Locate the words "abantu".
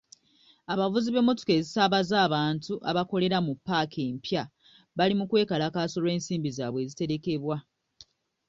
2.27-2.73